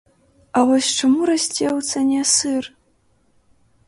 [0.59, 2.63] А вось чаму расце ў цане сыр?